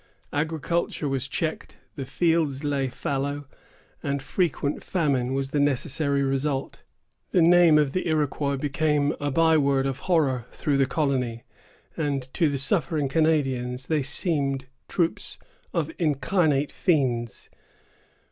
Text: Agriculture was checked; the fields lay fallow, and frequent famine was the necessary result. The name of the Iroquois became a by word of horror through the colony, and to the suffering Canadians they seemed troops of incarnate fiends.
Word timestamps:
Agriculture 0.33 1.07
was 1.07 1.27
checked; 1.27 1.77
the 1.95 2.07
fields 2.07 2.63
lay 2.63 2.87
fallow, 2.87 3.45
and 4.01 4.19
frequent 4.23 4.83
famine 4.83 5.35
was 5.35 5.51
the 5.51 5.59
necessary 5.59 6.23
result. 6.23 6.81
The 7.29 7.41
name 7.43 7.77
of 7.77 7.91
the 7.93 8.07
Iroquois 8.07 8.57
became 8.57 9.13
a 9.19 9.29
by 9.29 9.59
word 9.59 9.85
of 9.85 9.99
horror 10.09 10.47
through 10.51 10.77
the 10.77 10.87
colony, 10.87 11.43
and 11.95 12.23
to 12.33 12.49
the 12.49 12.57
suffering 12.57 13.09
Canadians 13.09 13.85
they 13.85 14.01
seemed 14.01 14.65
troops 14.87 15.37
of 15.71 15.91
incarnate 15.99 16.71
fiends. 16.71 17.51